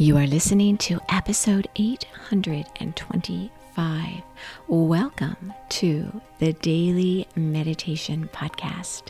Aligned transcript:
You 0.00 0.16
are 0.16 0.28
listening 0.28 0.78
to 0.78 1.00
episode 1.08 1.66
825. 1.74 4.22
Welcome 4.68 5.52
to 5.70 6.20
the 6.38 6.52
Daily 6.52 7.26
Meditation 7.34 8.30
Podcast. 8.32 9.08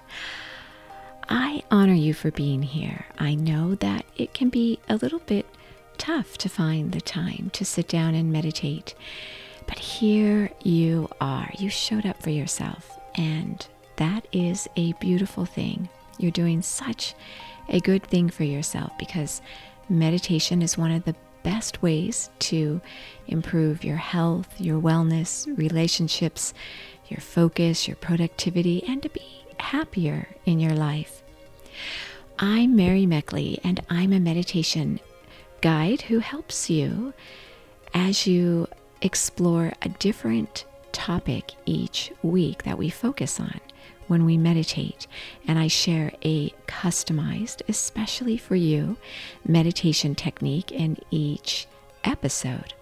I 1.28 1.62
honor 1.70 1.92
you 1.92 2.14
for 2.14 2.30
being 2.30 2.62
here. 2.62 3.04
I 3.18 3.34
know 3.34 3.74
that 3.74 4.06
it 4.16 4.32
can 4.32 4.48
be 4.48 4.78
a 4.88 4.96
little 4.96 5.18
bit 5.18 5.44
tough 5.98 6.38
to 6.38 6.48
find 6.48 6.92
the 6.92 7.02
time 7.02 7.50
to 7.52 7.66
sit 7.66 7.86
down 7.86 8.14
and 8.14 8.32
meditate, 8.32 8.94
but 9.66 9.78
here 9.78 10.50
you 10.62 11.10
are. 11.20 11.50
You 11.58 11.68
showed 11.68 12.06
up 12.06 12.22
for 12.22 12.30
yourself, 12.30 12.98
and 13.14 13.68
that 13.96 14.26
is 14.32 14.66
a 14.74 14.94
beautiful 14.94 15.44
thing. 15.44 15.90
You're 16.16 16.30
doing 16.30 16.62
such 16.62 17.14
a 17.68 17.78
good 17.78 18.04
thing 18.04 18.30
for 18.30 18.44
yourself 18.44 18.90
because 18.98 19.42
meditation 19.88 20.62
is 20.62 20.78
one 20.78 20.90
of 20.90 21.04
the 21.04 21.14
best 21.42 21.82
ways 21.82 22.30
to 22.40 22.80
improve 23.26 23.84
your 23.84 23.96
health, 23.96 24.60
your 24.60 24.80
wellness, 24.80 25.46
relationships, 25.56 26.52
your 27.08 27.20
focus, 27.20 27.88
your 27.88 27.96
productivity, 27.96 28.84
and 28.86 29.02
to 29.02 29.08
be 29.08 29.44
happier 29.58 30.28
in 30.44 30.60
your 30.60 30.74
life. 30.74 31.22
I'm 32.38 32.76
Mary 32.76 33.06
Meckley, 33.06 33.58
and 33.64 33.80
I'm 33.88 34.12
a 34.12 34.20
meditation 34.20 35.00
guide 35.60 36.02
who 36.02 36.18
helps 36.20 36.70
you 36.70 37.12
as 37.94 38.26
you 38.26 38.68
explore 39.02 39.72
a 39.82 39.88
different 39.88 40.64
topic 40.92 41.52
each 41.66 42.12
week 42.22 42.64
that 42.64 42.78
we 42.78 42.90
focus 42.90 43.40
on 43.40 43.60
when 44.08 44.24
we 44.24 44.36
meditate. 44.36 45.06
And 45.46 45.58
I 45.58 45.68
share 45.68 46.12
a 46.24 46.50
customized, 46.66 47.62
especially 47.68 48.36
for 48.36 48.56
you, 48.56 48.96
meditation 49.46 50.14
technique 50.14 50.72
in 50.72 50.98
each 51.10 51.66
episode. 52.04 52.74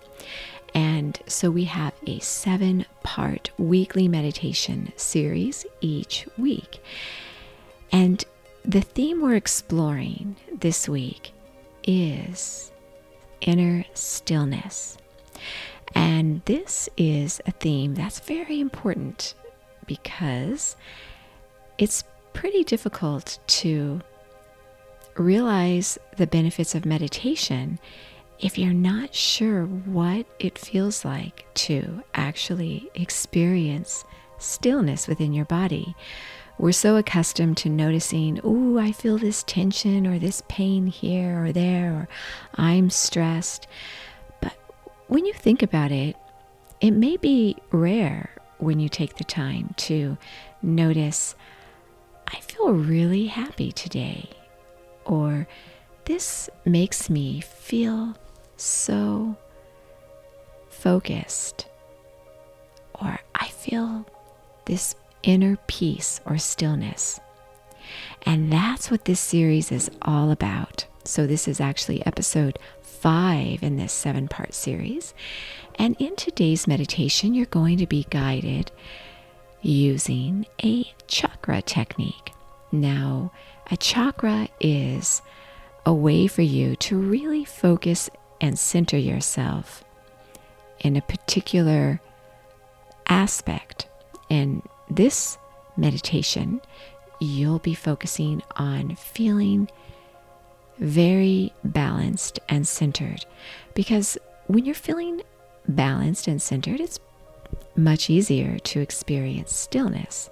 And 0.75 1.19
so 1.27 1.51
we 1.51 1.65
have 1.65 1.95
a 2.07 2.19
seven 2.21 2.85
part 3.03 3.51
weekly 3.59 4.09
meditation 4.09 4.93
series 4.97 5.65
each 5.81 6.27
week. 6.37 6.83
And 7.93 8.25
the 8.65 8.81
theme 8.81 9.23
we're 9.23 9.37
exploring 9.37 10.37
this 10.53 10.89
week 10.89 11.33
is 11.85 12.73
inner 13.41 13.85
stillness. 13.95 14.99
And 15.95 16.43
this 16.45 16.89
is 16.97 17.41
a 17.47 17.53
theme 17.53 17.95
that's 17.95 18.21
very 18.21 18.61
important 18.61 19.35
because 19.87 20.77
it's 21.79 22.05
pretty 22.33 22.65
difficult 22.65 23.39
to 23.47 24.01
realize 25.17 25.99
the 26.17 26.27
benefits 26.27 26.75
of 26.75 26.85
meditation 26.85 27.79
if 28.39 28.59
you're 28.59 28.75
not 28.75 29.15
sure 29.15 29.65
what 29.65 30.27
it 30.39 30.59
feels 30.59 31.05
like 31.05 31.47
to 31.55 32.03
actually 32.15 32.91
experience 32.95 34.05
stillness 34.39 35.09
within 35.09 35.33
your 35.33 35.47
body. 35.47 35.95
We're 36.59 36.73
so 36.73 36.97
accustomed 36.97 37.57
to 37.59 37.69
noticing, 37.69 38.41
oh, 38.43 38.79
I 38.79 38.93
feel 38.93 39.19
this 39.19 39.43
tension 39.43 40.07
or 40.07 40.19
this 40.19 40.43
pain 40.49 40.87
here 40.87 41.45
or 41.45 41.53
there, 41.53 41.93
or 41.93 42.09
I'm 42.55 42.91
stressed. 42.91 43.67
But 44.41 44.57
when 45.09 45.25
you 45.25 45.33
think 45.33 45.63
about 45.63 45.93
it, 45.93 46.17
it 46.81 46.93
may 46.93 47.17
be 47.17 47.57
rare 47.71 48.31
when 48.59 48.81
you 48.81 48.89
take 48.89 49.17
the 49.17 49.25
time 49.25 49.75
to 49.77 50.17
notice 50.63 51.35
I 52.29 52.41
feel 52.41 52.73
really 52.73 53.27
happy 53.27 53.73
today. 53.73 54.31
Or 55.05 55.47
this 56.05 56.51
makes 56.65 57.09
me 57.09 57.41
feel 57.41 58.15
so 58.57 59.37
focused. 60.69 61.67
Or 63.01 63.19
I 63.35 63.49
feel 63.49 64.07
this 64.65 64.95
inner 65.23 65.59
peace 65.67 66.21
or 66.25 66.39
stillness. 66.39 67.21
And 68.23 68.53
that's 68.53 68.91
what 68.91 69.05
this 69.05 69.21
series 69.21 69.71
is 69.71 69.91
all 70.03 70.31
about. 70.31 70.87
So, 71.05 71.25
this 71.27 71.47
is 71.47 71.61
actually 71.61 72.05
episode 72.05 72.59
five 72.83 73.63
in 73.63 73.77
this 73.77 73.93
seven 73.93 74.27
part 74.27 74.55
series. 74.55 75.15
And 75.77 75.95
in 76.01 76.17
today's 76.17 76.67
meditation, 76.67 77.35
you're 77.35 77.47
going 77.47 77.79
to 77.79 77.87
be 77.87 78.07
guided 78.11 78.73
using 79.67 80.47
a 80.63 80.93
chakra 81.09 81.61
technique. 81.61 82.33
Now, 82.71 83.33
a 83.71 83.77
chakra 83.77 84.49
is 84.61 85.23
a 85.85 85.93
way 85.93 86.27
for 86.27 86.43
you 86.43 86.77
to 86.77 86.97
really 86.99 87.45
focus 87.45 88.09
and 88.41 88.59
center 88.59 88.97
yourself 88.97 89.85
in 90.81 90.97
a 90.97 91.03
particular 91.03 92.01
aspect. 93.09 93.89
In 94.29 94.63
this 94.91 95.39
meditation, 95.77 96.61
you'll 97.21 97.59
be 97.59 97.75
focusing 97.75 98.43
on 98.57 98.95
feeling 98.97 99.69
very 100.79 101.53
balanced 101.65 102.39
and 102.49 102.69
centered. 102.69 103.25
Because 103.75 104.19
when 104.47 104.65
you're 104.65 104.75
feeling 104.75 105.23
balanced 105.67 106.29
and 106.29 106.41
centered, 106.41 106.81
it's 106.81 107.01
much 107.77 108.11
easier 108.11 108.59
to 108.59 108.81
experience 108.81 109.55
stillness. 109.55 110.31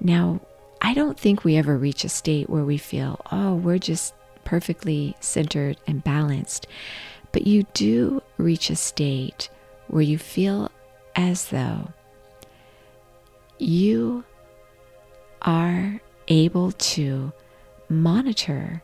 Now, 0.00 0.40
I 0.80 0.94
don't 0.94 1.18
think 1.18 1.44
we 1.44 1.56
ever 1.56 1.76
reach 1.76 2.04
a 2.04 2.08
state 2.08 2.48
where 2.48 2.64
we 2.64 2.78
feel, 2.78 3.20
oh, 3.32 3.54
we're 3.54 3.78
just 3.78 4.14
perfectly 4.44 5.16
centered 5.20 5.76
and 5.86 6.04
balanced. 6.04 6.66
But 7.32 7.46
you 7.46 7.64
do 7.74 8.22
reach 8.36 8.70
a 8.70 8.76
state 8.76 9.50
where 9.88 10.02
you 10.02 10.18
feel 10.18 10.70
as 11.16 11.48
though 11.48 11.88
you 13.58 14.24
are 15.42 16.00
able 16.28 16.72
to 16.72 17.32
monitor 17.88 18.82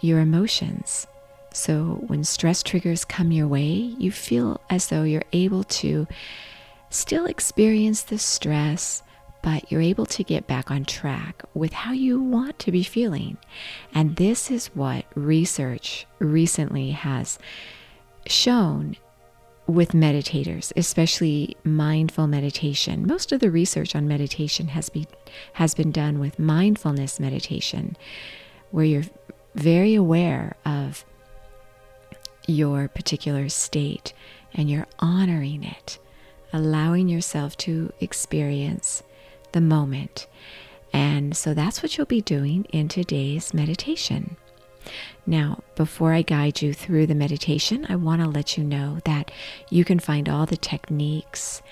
your 0.00 0.20
emotions. 0.20 1.06
So 1.52 2.02
when 2.06 2.24
stress 2.24 2.62
triggers 2.62 3.04
come 3.04 3.32
your 3.32 3.48
way, 3.48 3.70
you 3.98 4.10
feel 4.10 4.60
as 4.70 4.86
though 4.86 5.02
you're 5.02 5.24
able 5.32 5.64
to 5.64 6.06
still 6.90 7.26
experience 7.26 8.02
the 8.02 8.18
stress, 8.18 9.02
but 9.42 9.70
you're 9.70 9.80
able 9.80 10.06
to 10.06 10.24
get 10.24 10.46
back 10.46 10.70
on 10.70 10.84
track 10.84 11.42
with 11.54 11.72
how 11.72 11.92
you 11.92 12.20
want 12.20 12.58
to 12.58 12.72
be 12.72 12.82
feeling. 12.82 13.38
And 13.94 14.16
this 14.16 14.50
is 14.50 14.66
what 14.74 15.06
research 15.14 16.06
recently 16.18 16.90
has 16.90 17.38
shown 18.26 18.96
with 19.66 19.92
meditators, 19.92 20.72
especially 20.76 21.56
mindful 21.62 22.26
meditation. 22.26 23.06
Most 23.06 23.30
of 23.30 23.40
the 23.40 23.50
research 23.50 23.94
on 23.94 24.08
meditation 24.08 24.68
has 24.68 24.88
been 24.90 25.06
has 25.54 25.74
been 25.74 25.92
done 25.92 26.18
with 26.18 26.40
mindfulness 26.40 27.20
meditation, 27.20 27.96
where 28.72 28.84
you're 28.84 29.04
very 29.54 29.94
aware 29.94 30.56
of 30.64 31.04
your 32.48 32.88
particular 32.88 33.48
state 33.48 34.12
and 34.54 34.68
you're 34.68 34.88
honoring 34.98 35.62
it 35.62 35.99
allowing 36.52 37.08
yourself 37.08 37.56
to 37.58 37.92
experience 38.00 39.02
the 39.52 39.60
moment. 39.60 40.26
And 40.92 41.36
so 41.36 41.54
that's 41.54 41.82
what 41.82 41.96
you'll 41.96 42.06
be 42.06 42.20
doing 42.20 42.66
in 42.72 42.88
today's 42.88 43.54
meditation. 43.54 44.36
Now, 45.26 45.62
before 45.76 46.12
I 46.12 46.22
guide 46.22 46.62
you 46.62 46.72
through 46.72 47.06
the 47.06 47.14
meditation, 47.14 47.86
I 47.88 47.96
want 47.96 48.22
to 48.22 48.28
let 48.28 48.56
you 48.56 48.64
know 48.64 48.98
that 49.04 49.30
you 49.68 49.84
can 49.84 49.98
find 49.98 50.28
all 50.28 50.46
the 50.46 50.56
techniques 50.56 51.62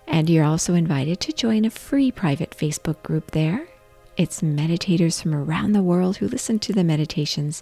And 0.08 0.28
you're 0.30 0.44
also 0.44 0.74
invited 0.74 1.20
to 1.22 1.34
join 1.34 1.66
a 1.66 1.70
free 1.70 2.12
private 2.12 2.58
Facebook 2.58 3.02
group 3.04 3.32
there. 3.32 3.68
It's 4.18 4.42
meditators 4.42 5.22
from 5.22 5.36
around 5.36 5.74
the 5.74 5.84
world 5.84 6.18
who 6.18 6.28
listen 6.28 6.60
to 6.60 6.74
the 6.74 6.84
meditations 6.84 7.62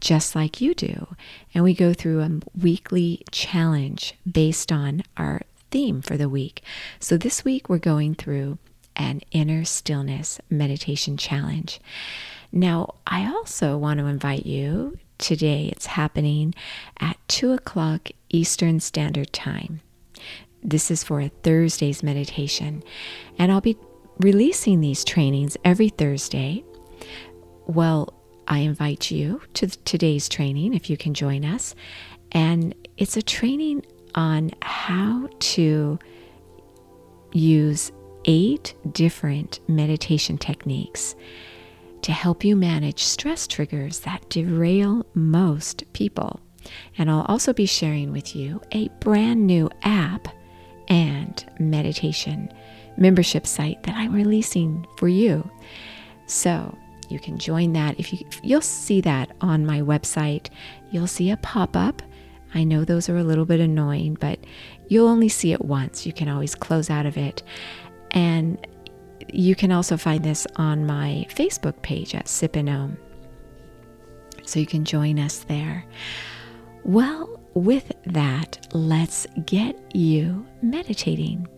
just 0.00 0.34
like 0.34 0.60
you 0.60 0.74
do. 0.74 1.14
And 1.54 1.64
we 1.64 1.72
go 1.72 1.94
through 1.94 2.20
a 2.20 2.40
weekly 2.60 3.22
challenge 3.30 4.14
based 4.30 4.70
on 4.70 5.02
our 5.16 5.42
theme 5.70 6.02
for 6.02 6.16
the 6.16 6.28
week. 6.28 6.62
So 7.00 7.16
this 7.16 7.44
week 7.44 7.68
we're 7.68 7.78
going 7.78 8.14
through 8.14 8.58
an 8.96 9.22
inner 9.32 9.64
stillness 9.64 10.40
meditation 10.50 11.16
challenge. 11.16 11.80
Now, 12.52 12.94
I 13.06 13.26
also 13.26 13.76
want 13.76 13.98
to 13.98 14.06
invite 14.06 14.46
you 14.46 14.98
today, 15.18 15.70
it's 15.72 15.86
happening 15.86 16.54
at 17.00 17.16
2 17.28 17.52
o'clock 17.52 18.10
Eastern 18.28 18.78
Standard 18.78 19.32
Time. 19.32 19.80
This 20.62 20.90
is 20.90 21.02
for 21.02 21.20
a 21.20 21.28
Thursday's 21.42 22.02
meditation, 22.02 22.82
and 23.38 23.50
I'll 23.50 23.60
be 23.60 23.76
releasing 24.18 24.80
these 24.80 25.04
trainings 25.04 25.56
every 25.64 25.88
Thursday. 25.88 26.64
Well, 27.66 28.14
I 28.46 28.58
invite 28.58 29.10
you 29.10 29.40
to 29.54 29.68
today's 29.68 30.28
training 30.28 30.74
if 30.74 30.90
you 30.90 30.96
can 30.96 31.14
join 31.14 31.44
us. 31.44 31.74
And 32.32 32.74
it's 32.96 33.16
a 33.16 33.22
training 33.22 33.84
on 34.14 34.50
how 34.62 35.28
to 35.38 35.98
use 37.32 37.92
eight 38.26 38.74
different 38.92 39.60
meditation 39.68 40.38
techniques 40.38 41.14
to 42.02 42.12
help 42.12 42.44
you 42.44 42.54
manage 42.54 43.02
stress 43.02 43.46
triggers 43.46 44.00
that 44.00 44.28
derail 44.28 45.06
most 45.14 45.90
people. 45.92 46.40
And 46.96 47.10
I'll 47.10 47.22
also 47.22 47.52
be 47.52 47.66
sharing 47.66 48.12
with 48.12 48.36
you 48.36 48.60
a 48.72 48.88
brand 49.00 49.46
new 49.46 49.70
app 49.82 50.28
and 50.88 51.44
meditation 51.58 52.52
membership 52.96 53.46
site 53.46 53.82
that 53.84 53.96
I'm 53.96 54.12
releasing 54.12 54.86
for 54.96 55.08
you. 55.08 55.48
So 56.26 56.76
you 57.08 57.18
can 57.18 57.38
join 57.38 57.72
that. 57.74 57.98
If 57.98 58.12
you 58.12 58.26
you'll 58.42 58.60
see 58.60 59.00
that 59.02 59.30
on 59.40 59.66
my 59.66 59.80
website, 59.80 60.48
you'll 60.90 61.06
see 61.06 61.30
a 61.30 61.36
pop-up. 61.38 62.02
I 62.54 62.64
know 62.64 62.84
those 62.84 63.08
are 63.08 63.18
a 63.18 63.24
little 63.24 63.44
bit 63.44 63.60
annoying, 63.60 64.16
but 64.20 64.38
you'll 64.88 65.08
only 65.08 65.28
see 65.28 65.52
it 65.52 65.64
once. 65.64 66.06
You 66.06 66.12
can 66.12 66.28
always 66.28 66.54
close 66.54 66.88
out 66.88 67.04
of 67.04 67.16
it. 67.16 67.42
And 68.12 68.64
you 69.32 69.54
can 69.54 69.72
also 69.72 69.96
find 69.96 70.24
this 70.24 70.46
on 70.56 70.86
my 70.86 71.26
Facebook 71.30 71.82
page 71.82 72.14
at 72.14 72.28
Sip 72.28 72.54
and 72.56 72.68
Om. 72.68 72.96
So 74.44 74.60
you 74.60 74.66
can 74.66 74.84
join 74.84 75.18
us 75.18 75.38
there. 75.38 75.84
Well, 76.84 77.40
with 77.54 77.92
that, 78.06 78.68
let's 78.72 79.26
get 79.46 79.76
you 79.94 80.46
meditating. 80.62 81.48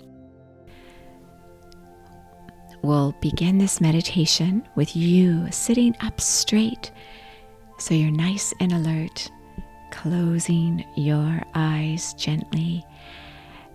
We'll 2.82 3.12
begin 3.20 3.58
this 3.58 3.80
meditation 3.80 4.66
with 4.74 4.94
you 4.94 5.50
sitting 5.50 5.96
up 6.00 6.20
straight 6.20 6.90
so 7.78 7.94
you're 7.94 8.10
nice 8.10 8.54
and 8.60 8.72
alert, 8.72 9.30
closing 9.90 10.84
your 10.96 11.42
eyes 11.54 12.14
gently. 12.14 12.84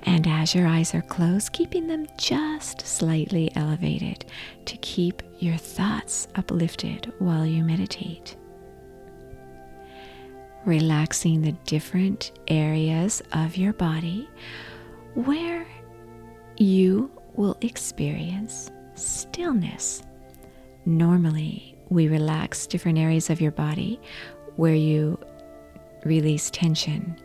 And 0.03 0.27
as 0.27 0.56
your 0.56 0.65
eyes 0.65 0.95
are 0.95 1.03
closed, 1.03 1.53
keeping 1.53 1.88
them 1.88 2.07
just 2.18 2.86
slightly 2.86 3.51
elevated 3.56 4.25
to 4.65 4.77
keep 4.77 5.21
your 5.39 5.57
thoughts 5.57 6.27
uplifted 6.36 7.12
while 7.19 7.45
you 7.45 7.63
meditate. 7.63 8.36
Relaxing 10.65 11.42
the 11.42 11.53
different 11.65 12.31
areas 12.48 13.21
of 13.33 13.57
your 13.57 13.74
body 13.74 14.27
where 15.13 15.68
you 16.57 17.12
will 17.36 17.57
experience 17.62 18.71
stillness. 19.01 20.03
Normally, 20.86 21.77
we 21.89 22.07
relax 22.07 22.68
different 22.68 22.98
areas 22.98 23.30
of 23.30 23.42
your 23.42 23.51
body 23.51 24.00
where 24.56 24.75
you 24.75 25.19
release 26.06 26.50
tension. 26.50 27.15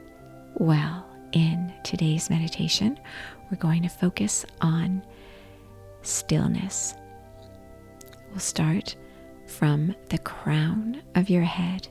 Well, 0.57 1.07
in 1.33 1.73
today's 1.85 2.31
meditation, 2.31 2.99
we're 3.51 3.59
going 3.59 3.83
to 3.83 3.89
focus 3.89 4.45
on 4.61 5.03
stillness. 6.03 6.95
We'll 8.31 8.41
start 8.41 8.97
from 9.47 9.95
the 10.09 10.19
crown 10.19 11.03
of 11.15 11.31
your 11.31 11.43
head 11.43 11.89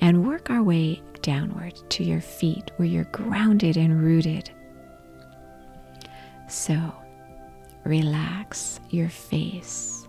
and 0.00 0.26
work 0.26 0.50
our 0.50 0.62
way 0.62 1.02
downward 1.22 1.74
to 1.90 2.04
your 2.04 2.20
feet 2.20 2.70
where 2.76 2.86
you're 2.86 3.04
grounded 3.04 3.76
and 3.76 4.02
rooted. 4.02 4.50
So, 6.48 6.92
relax 7.84 8.80
your 8.90 9.08
face. 9.08 10.08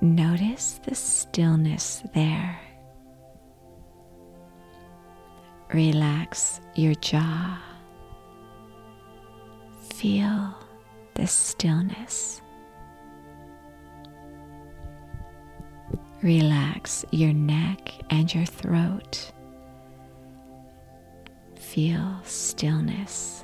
Notice 0.00 0.80
the 0.84 0.94
stillness 0.94 2.02
there. 2.14 2.58
Relax 5.72 6.60
your 6.74 6.94
jaw. 6.96 7.58
Feel 9.94 10.54
the 11.14 11.26
stillness. 11.26 12.42
Relax 16.22 17.04
your 17.10 17.32
neck 17.32 17.92
and 18.10 18.32
your 18.34 18.44
throat. 18.44 19.32
Feel 21.56 22.20
stillness. 22.24 23.41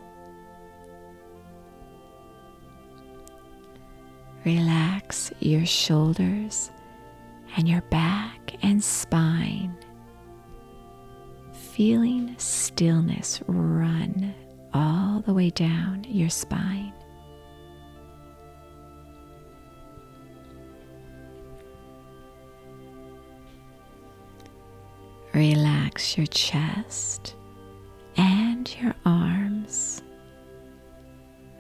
Relax 4.49 5.31
your 5.41 5.67
shoulders 5.67 6.71
and 7.59 7.69
your 7.69 7.83
back 7.91 8.55
and 8.63 8.83
spine. 8.83 9.77
Feeling 11.53 12.35
stillness 12.39 13.43
run 13.47 14.35
all 14.73 15.21
the 15.21 15.35
way 15.35 15.51
down 15.51 16.03
your 16.09 16.31
spine. 16.31 16.95
Relax 25.35 26.17
your 26.17 26.27
chest 26.29 27.35
and 28.17 28.75
your 28.81 28.95
arms 29.05 30.01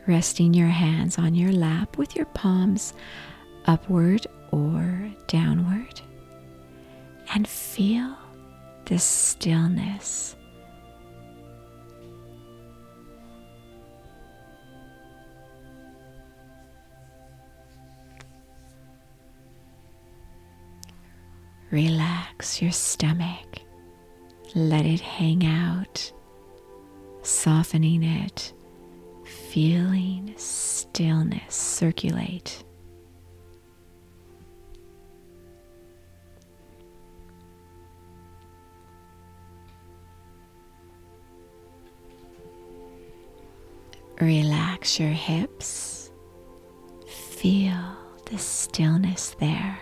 resting 0.08 0.54
your 0.54 0.68
hands 0.68 1.18
on 1.18 1.34
your 1.34 1.52
lap 1.52 1.98
with 1.98 2.16
your 2.16 2.24
palms 2.26 2.94
upward 3.66 4.26
or 4.50 5.12
downward, 5.26 6.00
and 7.34 7.46
feel 7.46 8.16
the 8.86 8.98
stillness. 8.98 10.34
Relax 21.70 22.62
your 22.62 22.72
stomach. 22.72 23.58
Let 24.54 24.86
it 24.86 25.00
hang 25.00 25.44
out, 25.44 26.10
softening 27.22 28.02
it 28.02 28.54
feeling 29.28 30.34
stillness 30.36 31.54
circulate. 31.54 32.64
Relax 44.20 44.98
your 44.98 45.10
hips. 45.10 46.10
Feel 47.06 47.96
the 48.26 48.36
stillness 48.36 49.36
there. 49.38 49.78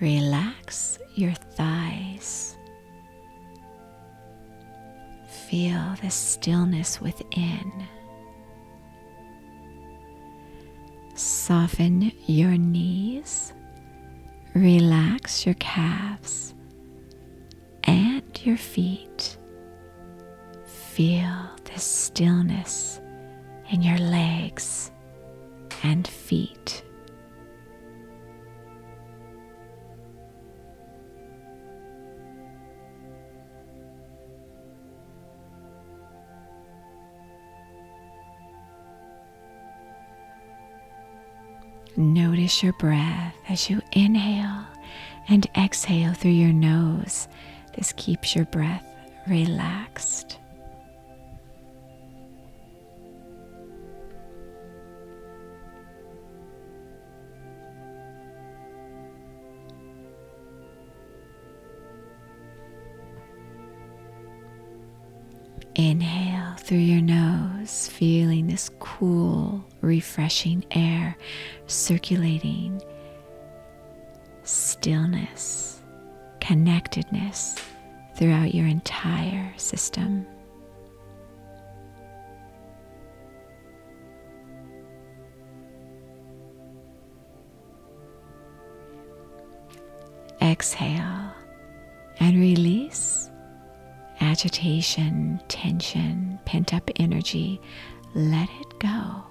Relax 0.00 0.98
your 1.16 1.32
thighs. 1.32 1.79
Feel 5.50 5.96
the 6.00 6.10
stillness 6.10 7.00
within. 7.00 7.72
Soften 11.16 12.12
your 12.26 12.56
knees, 12.56 13.52
relax 14.54 15.44
your 15.44 15.56
calves 15.56 16.54
and 17.82 18.22
your 18.44 18.56
feet. 18.56 19.38
Feel 20.64 21.50
the 21.64 21.80
stillness 21.80 23.00
in 23.70 23.82
your 23.82 23.98
legs 23.98 24.92
and 25.82 26.06
feet. 26.06 26.84
Notice 42.00 42.62
your 42.62 42.72
breath 42.72 43.34
as 43.46 43.68
you 43.68 43.82
inhale 43.92 44.64
and 45.28 45.46
exhale 45.54 46.14
through 46.14 46.30
your 46.30 46.50
nose. 46.50 47.28
This 47.76 47.92
keeps 47.94 48.34
your 48.34 48.46
breath 48.46 48.86
relaxed. 49.28 50.38
Inhale 65.74 66.19
through 66.70 66.78
your 66.78 67.02
nose, 67.02 67.88
feeling 67.88 68.46
this 68.46 68.70
cool, 68.78 69.64
refreshing 69.80 70.64
air 70.70 71.16
circulating, 71.66 72.80
stillness, 74.44 75.82
connectedness 76.40 77.56
throughout 78.14 78.54
your 78.54 78.68
entire 78.68 79.52
system. 79.56 80.24
Exhale 90.40 91.32
and 92.20 92.38
release 92.40 93.09
agitation, 94.30 95.40
tension, 95.48 96.38
pent 96.44 96.72
up 96.72 96.88
energy. 96.96 97.60
Let 98.14 98.48
it 98.60 98.78
go. 98.78 99.29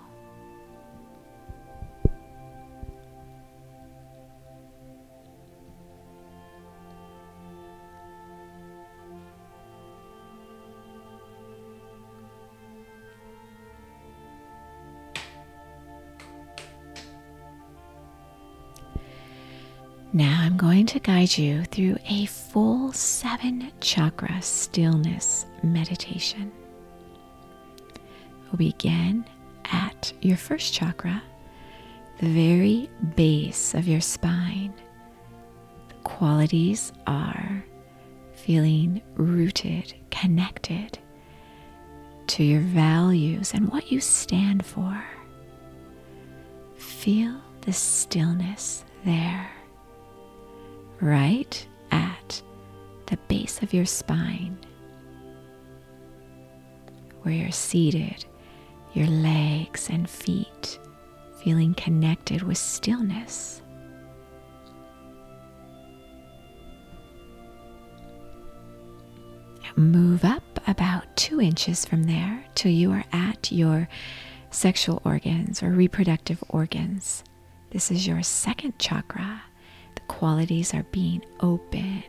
Now 20.19 20.41
I'm 20.41 20.57
going 20.57 20.85
to 20.87 20.99
guide 20.99 21.37
you 21.37 21.63
through 21.63 21.95
a 22.09 22.25
full 22.25 22.91
seven 22.91 23.71
chakra 23.79 24.41
stillness 24.41 25.45
meditation. 25.63 26.51
We'll 28.43 28.57
begin 28.57 29.23
at 29.63 30.11
your 30.19 30.35
first 30.35 30.73
chakra, 30.73 31.23
the 32.19 32.27
very 32.27 32.89
base 33.15 33.73
of 33.73 33.87
your 33.87 34.01
spine. 34.01 34.73
The 35.87 35.95
qualities 36.03 36.91
are 37.07 37.63
feeling 38.33 39.01
rooted, 39.15 39.93
connected 40.11 40.99
to 42.27 42.43
your 42.43 42.59
values 42.59 43.53
and 43.53 43.71
what 43.71 43.89
you 43.89 44.01
stand 44.01 44.65
for. 44.65 45.01
Feel 46.75 47.39
the 47.61 47.71
stillness 47.71 48.83
there 49.05 49.49
right 51.01 51.67
at 51.91 52.41
the 53.07 53.17
base 53.27 53.61
of 53.61 53.73
your 53.73 53.85
spine, 53.85 54.57
where 57.21 57.33
you're 57.33 57.51
seated, 57.51 58.25
your 58.93 59.07
legs 59.07 59.89
and 59.89 60.09
feet 60.09 60.79
feeling 61.43 61.73
connected 61.73 62.43
with 62.43 62.57
stillness. 62.57 63.61
Move 69.75 70.25
up 70.25 70.43
about 70.67 71.15
two 71.15 71.39
inches 71.39 71.85
from 71.85 72.03
there 72.03 72.43
till 72.55 72.71
you 72.71 72.91
are 72.91 73.05
at 73.13 73.49
your 73.51 73.87
sexual 74.51 75.01
organs 75.05 75.63
or 75.63 75.69
reproductive 75.69 76.43
organs. 76.49 77.23
This 77.71 77.89
is 77.89 78.05
your 78.05 78.21
second 78.21 78.77
chakra 78.77 79.43
qualities 80.09 80.73
are 80.73 80.83
being 80.91 81.23
open 81.39 82.03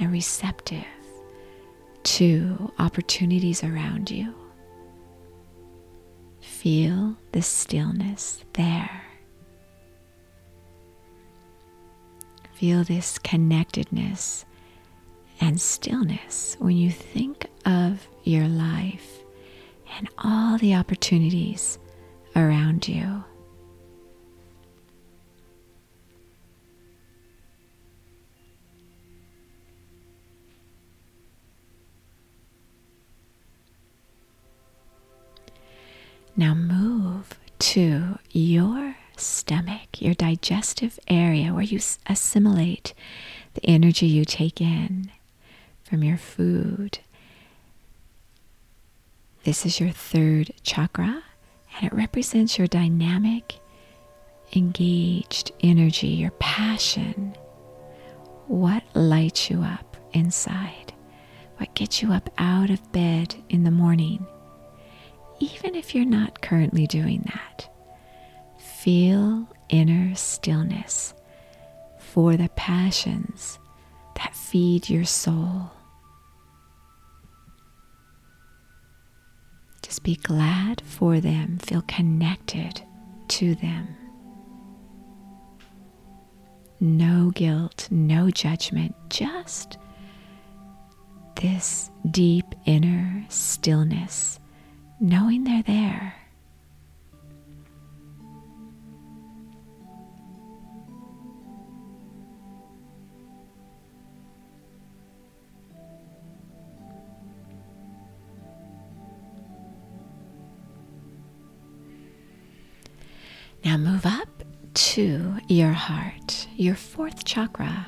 and 0.00 0.10
receptive 0.10 0.84
to 2.02 2.72
opportunities 2.80 3.62
around 3.62 4.10
you. 4.10 4.34
Feel 6.40 7.16
the 7.32 7.42
stillness 7.42 8.44
there. 8.54 9.02
Feel 12.54 12.82
this 12.82 13.18
connectedness 13.18 14.44
and 15.40 15.60
stillness 15.60 16.56
when 16.58 16.76
you 16.76 16.90
think 16.90 17.46
of 17.66 18.08
your 18.24 18.48
life 18.48 19.22
and 19.98 20.08
all 20.18 20.56
the 20.58 20.74
opportunities 20.74 21.78
around 22.34 22.88
you. 22.88 23.22
Your 40.00 40.14
digestive 40.14 40.98
area 41.08 41.52
where 41.52 41.62
you 41.62 41.80
assimilate 42.06 42.94
the 43.54 43.64
energy 43.66 44.06
you 44.06 44.24
take 44.24 44.60
in 44.60 45.10
from 45.82 46.02
your 46.02 46.16
food. 46.16 46.98
This 49.44 49.64
is 49.64 49.78
your 49.78 49.90
third 49.90 50.52
chakra, 50.62 51.22
and 51.76 51.86
it 51.86 51.92
represents 51.92 52.58
your 52.58 52.66
dynamic, 52.66 53.60
engaged 54.54 55.52
energy, 55.60 56.08
your 56.08 56.32
passion. 56.32 57.36
What 58.46 58.82
lights 58.94 59.50
you 59.50 59.62
up 59.62 59.96
inside? 60.12 60.92
What 61.58 61.74
gets 61.74 62.02
you 62.02 62.12
up 62.12 62.28
out 62.38 62.70
of 62.70 62.92
bed 62.92 63.36
in 63.48 63.64
the 63.64 63.70
morning? 63.70 64.26
even 65.40 65.74
if 65.74 65.94
you're 65.94 66.04
not 66.04 66.40
currently 66.40 66.86
doing 66.86 67.22
that. 67.26 67.68
Feel 68.58 69.48
inner 69.68 70.14
stillness 70.14 71.14
for 71.98 72.36
the 72.36 72.48
passions 72.56 73.58
that 74.16 74.34
feed 74.34 74.88
your 74.88 75.04
soul. 75.04 75.70
Just 79.82 80.02
be 80.02 80.16
glad 80.16 80.80
for 80.80 81.20
them, 81.20 81.58
feel 81.58 81.82
connected 81.82 82.82
to 83.28 83.54
them. 83.56 83.96
No 86.80 87.30
guilt, 87.30 87.88
no 87.90 88.30
judgment, 88.30 88.94
just 89.08 89.78
this 91.40 91.90
deep 92.10 92.54
inner 92.64 93.24
stillness 93.28 94.40
knowing 95.00 95.44
they're 95.44 95.62
there. 95.62 96.14
Now 113.66 113.78
move 113.78 114.06
up 114.06 114.44
to 114.74 115.38
your 115.48 115.72
heart, 115.72 116.46
your 116.54 116.76
fourth 116.76 117.24
chakra. 117.24 117.84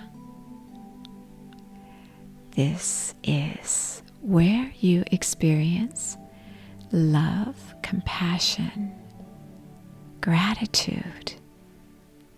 This 2.56 3.14
is 3.22 4.02
where 4.20 4.72
you 4.80 5.04
experience 5.12 6.16
love, 6.90 7.54
compassion, 7.84 8.92
gratitude, 10.20 11.34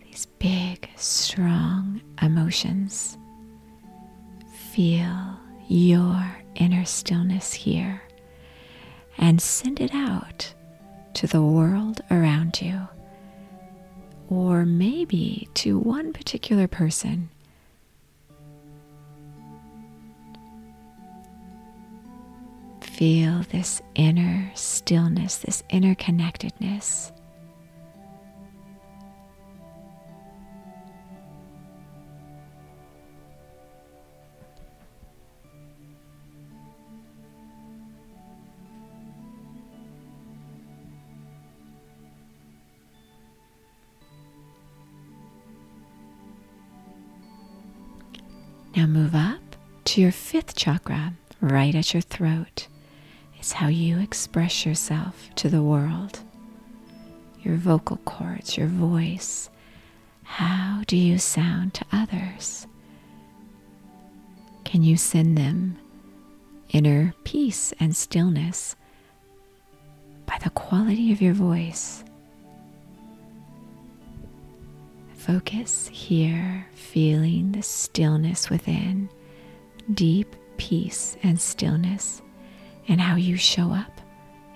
these 0.03 0.27
big, 0.39 0.91
strong 0.97 2.03
emotions. 2.21 3.17
Feel 4.75 5.41
your 5.67 6.43
inner 6.57 6.85
stillness 6.85 7.55
here 7.55 8.03
and 9.17 9.41
send 9.41 9.81
it 9.81 9.95
out 9.95 10.53
to 11.15 11.27
the 11.27 11.41
world 11.41 12.03
around 12.11 12.61
you, 12.61 12.87
or 14.31 14.65
maybe 14.65 15.49
to 15.55 15.79
one 15.79 16.13
particular 16.13 16.69
person 16.69 17.29
feel 22.81 23.43
this 23.51 23.81
inner 23.95 24.53
stillness, 24.55 25.39
this 25.39 25.63
inner 25.71 25.95
connectedness. 25.95 27.13
Now 48.81 48.87
move 48.87 49.15
up 49.15 49.57
to 49.85 50.01
your 50.01 50.11
fifth 50.11 50.57
chakra, 50.57 51.13
right 51.43 51.75
at 51.75 51.93
your 51.93 52.01
throat. 52.01 52.67
It's 53.39 53.53
how 53.53 53.69
you 53.69 53.99
express 53.99 54.65
yourself 54.65 55.29
to 55.35 55.51
the 55.51 55.63
world. 55.63 56.21
Your 57.43 57.57
vocal 57.57 57.99
cords, 58.07 58.57
your 58.57 58.69
voice. 58.69 59.51
How 60.23 60.83
do 60.87 60.97
you 60.97 61.19
sound 61.19 61.75
to 61.75 61.85
others? 61.93 62.67
Can 64.65 64.83
you 64.83 64.97
send 64.97 65.37
them 65.37 65.77
inner 66.71 67.13
peace 67.25 67.75
and 67.79 67.95
stillness 67.95 68.77
by 70.25 70.39
the 70.43 70.49
quality 70.49 71.13
of 71.13 71.21
your 71.21 71.35
voice? 71.35 72.03
Focus 75.21 75.87
here, 75.93 76.67
feeling 76.73 77.53
the 77.53 77.63
stillness 77.63 78.49
within, 78.49 79.11
deep 79.93 80.35
peace 80.57 81.19
and 81.23 81.39
stillness 81.39 82.23
and 82.89 83.03
how 83.03 83.17
you 83.17 83.37
show 83.37 83.71
up 83.71 84.01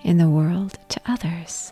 in 0.01 0.17
the 0.17 0.27
world 0.27 0.79
to 0.89 0.99
others. 1.05 1.71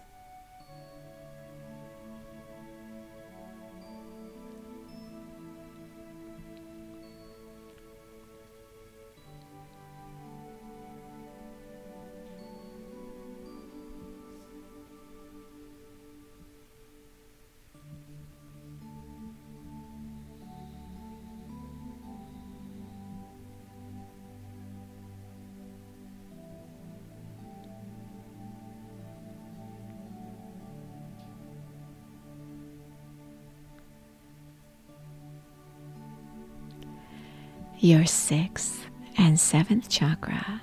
Your 37.84 38.06
sixth 38.06 38.88
and 39.18 39.38
seventh 39.38 39.90
chakra 39.90 40.62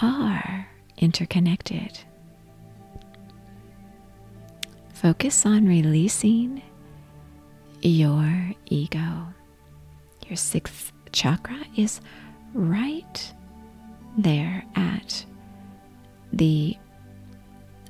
are 0.00 0.68
interconnected. 0.98 1.98
Focus 4.94 5.44
on 5.44 5.66
releasing 5.66 6.62
your 7.82 8.52
ego. 8.66 9.26
Your 10.28 10.36
sixth 10.36 10.92
chakra 11.10 11.58
is 11.76 12.00
right 12.54 13.34
there 14.16 14.64
at 14.76 15.26
the 16.32 16.76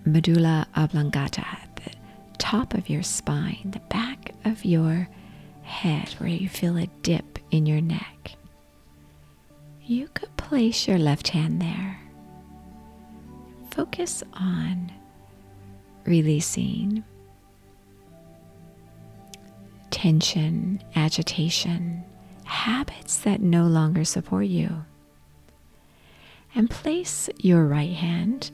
medulla 0.06 0.66
oblongata, 0.75 1.46
at 1.46 1.80
the 1.85 1.92
top 2.38 2.73
of 2.73 2.88
your 2.88 3.02
spine, 3.02 3.73
the 3.73 3.94
back 3.94 4.32
of 4.46 4.64
your 4.64 5.06
head, 5.64 6.08
where 6.16 6.30
you 6.30 6.49
feel 6.49 6.78
a 6.78 6.87
dip 7.02 7.36
in 7.50 7.67
your 7.67 7.81
neck. 7.81 8.37
You 9.83 10.09
could 10.15 10.37
place 10.37 10.88
your 10.88 10.99
left 10.99 11.29
hand 11.29 11.61
there. 11.61 12.00
Focus 13.71 14.23
on 14.33 14.91
releasing 16.05 17.05
tension, 19.91 20.82
agitation, 20.95 22.04
habits 22.45 23.19
that 23.19 23.41
no 23.41 23.67
longer 23.67 24.04
support 24.04 24.47
you. 24.47 24.85
And 26.54 26.71
place 26.71 27.28
your 27.39 27.67
right 27.67 27.93
hand 27.93 28.50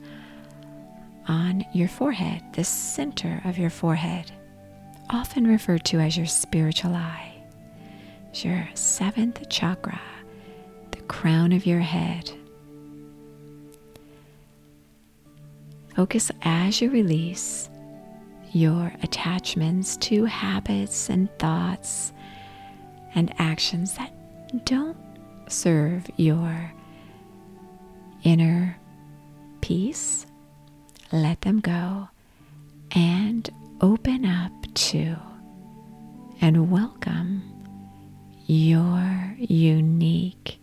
on 1.27 1.65
your 1.73 1.87
forehead, 1.87 2.43
the 2.53 2.63
center 2.63 3.41
of 3.45 3.57
your 3.57 3.69
forehead, 3.69 4.31
often 5.09 5.47
referred 5.47 5.85
to 5.85 5.99
as 5.99 6.17
your 6.17 6.25
spiritual 6.25 6.95
eye 6.95 7.32
your 8.41 8.67
seventh 8.73 9.47
chakra, 9.49 10.01
the 10.91 11.01
crown 11.01 11.51
of 11.51 11.65
your 11.65 11.79
head. 11.79 12.31
Focus 15.95 16.31
as 16.41 16.81
you 16.81 16.89
release 16.89 17.69
your 18.51 18.91
attachments 19.03 19.97
to 19.97 20.25
habits 20.25 21.09
and 21.09 21.29
thoughts 21.37 22.11
and 23.13 23.33
actions 23.39 23.93
that 23.95 24.13
don't 24.65 24.97
serve 25.47 26.09
your 26.17 26.71
inner 28.23 28.77
peace. 29.61 30.25
Let 31.11 31.41
them 31.41 31.59
go 31.59 32.09
and 32.91 33.47
open 33.81 34.25
up 34.25 34.51
to 34.73 35.15
and 36.41 36.71
welcome 36.71 37.52
your 38.45 39.35
unique 39.37 40.59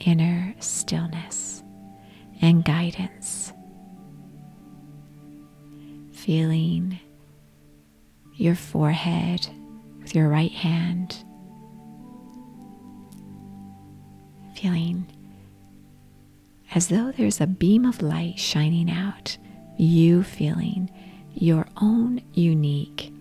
inner 0.00 0.54
stillness 0.58 1.62
and 2.40 2.64
guidance. 2.64 3.52
Feeling 6.12 6.98
your 8.34 8.54
forehead 8.54 9.46
with 10.00 10.14
your 10.14 10.28
right 10.28 10.52
hand. 10.52 11.16
Feeling 14.56 15.06
as 16.74 16.88
though 16.88 17.12
there's 17.12 17.40
a 17.40 17.46
beam 17.46 17.84
of 17.84 18.02
light 18.02 18.38
shining 18.38 18.90
out, 18.90 19.36
you 19.76 20.22
feeling 20.22 20.90
your 21.34 21.66
own 21.80 22.20
unique 22.32 23.13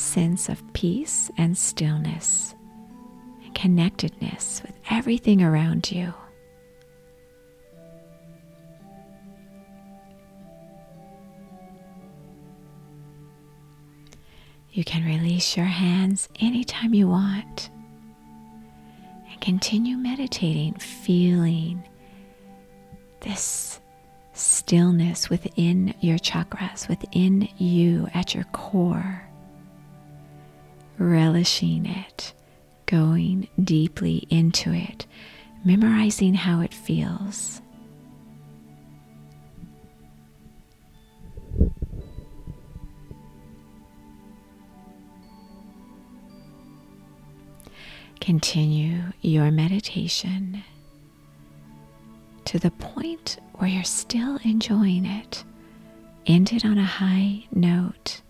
sense 0.00 0.48
of 0.48 0.72
peace 0.72 1.30
and 1.36 1.56
stillness 1.56 2.54
and 3.44 3.54
connectedness 3.54 4.62
with 4.62 4.74
everything 4.90 5.42
around 5.42 5.90
you. 5.92 6.12
You 14.72 14.84
can 14.84 15.04
release 15.04 15.56
your 15.56 15.66
hands 15.66 16.28
anytime 16.40 16.94
you 16.94 17.08
want 17.08 17.70
and 19.30 19.40
continue 19.40 19.96
meditating, 19.96 20.74
feeling 20.74 21.82
this 23.20 23.80
stillness 24.32 25.28
within 25.28 25.92
your 26.00 26.18
chakras, 26.18 26.88
within 26.88 27.48
you 27.58 28.08
at 28.14 28.34
your 28.34 28.44
core 28.44 29.29
relishing 31.00 31.86
it, 31.86 32.34
going 32.86 33.48
deeply 33.64 34.26
into 34.30 34.72
it, 34.72 35.06
memorizing 35.64 36.34
how 36.34 36.60
it 36.60 36.74
feels. 36.74 37.60
Continue 48.20 49.00
your 49.22 49.50
meditation 49.50 50.62
to 52.44 52.58
the 52.58 52.70
point 52.72 53.38
where 53.54 53.68
you're 53.70 53.82
still 53.82 54.38
enjoying 54.44 55.06
it. 55.06 55.42
End 56.26 56.52
it 56.52 56.64
on 56.64 56.76
a 56.76 56.84
high 56.84 57.46
note. 57.52 58.20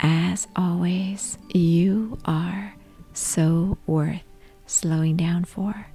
As 0.00 0.46
always, 0.54 1.38
you 1.52 2.18
are 2.24 2.74
so 3.12 3.78
worth 3.86 4.22
slowing 4.66 5.16
down 5.16 5.44
for. 5.44 5.86